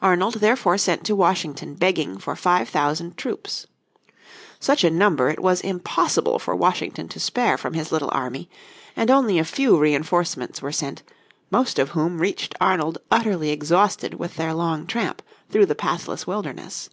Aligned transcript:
Arnold 0.00 0.36
therefore 0.36 0.78
sent 0.78 1.04
to 1.04 1.14
Washington 1.14 1.74
begging 1.74 2.16
for 2.16 2.34
five 2.34 2.70
thousand 2.70 3.18
troops. 3.18 3.66
Such 4.58 4.82
a 4.82 4.90
number 4.90 5.28
it 5.28 5.40
was 5.40 5.60
impossible 5.60 6.38
for 6.38 6.56
Washington 6.56 7.06
to 7.08 7.20
spare 7.20 7.58
from 7.58 7.74
his 7.74 7.92
little 7.92 8.08
army, 8.10 8.48
and 8.96 9.10
only 9.10 9.38
a 9.38 9.44
few 9.44 9.76
reinforcements 9.78 10.62
were 10.62 10.72
sent, 10.72 11.02
most 11.50 11.78
of 11.78 11.90
whom 11.90 12.18
reached 12.18 12.54
Arnold 12.58 12.96
utterly 13.10 13.50
exhausted 13.50 14.14
with 14.14 14.36
their 14.36 14.54
long 14.54 14.86
tramp 14.86 15.20
through 15.50 15.66
the 15.66 15.74
pathless 15.74 16.26
wilderness. 16.26 16.88